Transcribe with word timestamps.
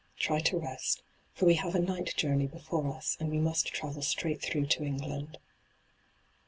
Try 0.17 0.39
to 0.39 0.57
rest, 0.57 1.03
for 1.35 1.45
we 1.45 1.53
have 1.53 1.75
a 1.75 1.79
night 1.79 2.15
journey 2.17 2.47
before 2.47 2.81
ua, 2.85 3.03
and 3.19 3.29
we 3.29 3.37
must 3.37 3.67
travel 3.67 4.01
straight 4.01 4.41
through 4.41 4.65
to 4.65 4.83
England.' 4.83 5.37